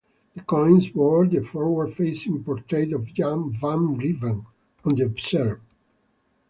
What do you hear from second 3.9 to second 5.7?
Riebeeck on the obverse.